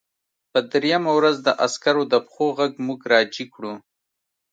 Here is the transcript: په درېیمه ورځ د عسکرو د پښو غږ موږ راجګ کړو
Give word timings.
په 0.51 0.59
درېیمه 0.71 1.11
ورځ 1.15 1.35
د 1.41 1.49
عسکرو 1.65 2.03
د 2.13 2.15
پښو 2.25 2.45
غږ 2.57 2.71
موږ 2.85 2.99
راجګ 3.13 3.47
کړو 3.55 3.73